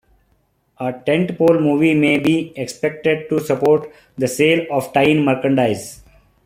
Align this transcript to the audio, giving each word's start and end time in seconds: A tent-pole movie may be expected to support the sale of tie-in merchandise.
A 0.79 0.93
tent-pole 1.05 1.59
movie 1.59 1.93
may 1.93 2.17
be 2.17 2.53
expected 2.57 3.29
to 3.29 3.39
support 3.39 3.87
the 4.17 4.27
sale 4.27 4.65
of 4.71 4.91
tie-in 4.93 5.23
merchandise. 5.23 6.01